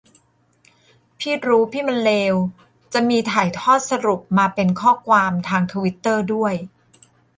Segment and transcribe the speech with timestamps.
[1.19, 2.35] พี่รู้พี่มันเลว
[2.93, 6.53] จะมีถ่ายทอดสรุปมาเป็นข้อความทางทวิตเตอร์ด้วย